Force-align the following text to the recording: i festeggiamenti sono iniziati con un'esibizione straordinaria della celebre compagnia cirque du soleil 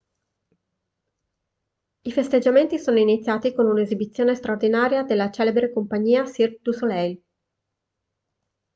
i 2.05 2.11
festeggiamenti 2.11 2.79
sono 2.79 2.97
iniziati 2.97 3.53
con 3.53 3.67
un'esibizione 3.67 4.33
straordinaria 4.33 5.03
della 5.03 5.29
celebre 5.29 5.71
compagnia 5.71 6.25
cirque 6.25 6.59
du 6.63 6.71
soleil 6.71 7.21